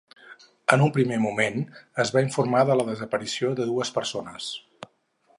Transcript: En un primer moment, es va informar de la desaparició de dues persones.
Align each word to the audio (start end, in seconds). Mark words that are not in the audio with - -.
En 0.75 0.83
un 0.85 0.91
primer 0.93 1.17
moment, 1.25 1.59
es 2.03 2.11
va 2.15 2.23
informar 2.27 2.63
de 2.69 2.77
la 2.79 2.85
desaparició 2.87 3.51
de 3.61 3.67
dues 3.73 3.93
persones. 3.99 4.49